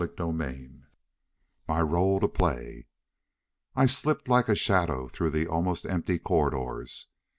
[0.03, 0.59] CHAPTER X
[1.67, 2.87] My Role to Play
[3.75, 7.09] I slipped like a shadow through the almost empty corridors.